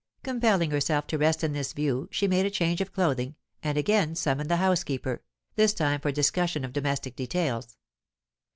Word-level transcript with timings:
Compelling 0.23 0.71
herself 0.71 1.05
to 1.05 1.15
rest 1.19 1.43
in 1.43 1.53
this 1.53 1.73
view, 1.73 2.07
she 2.11 2.27
made 2.27 2.43
a 2.43 2.49
change 2.49 2.81
of 2.81 2.91
clothing, 2.91 3.35
and 3.61 3.77
again 3.77 4.15
summoned 4.15 4.49
the 4.49 4.55
housekeeper, 4.57 5.21
this 5.57 5.75
time 5.75 5.99
for 5.99 6.11
discussion 6.11 6.65
of 6.65 6.73
domestic 6.73 7.15
details. 7.15 7.77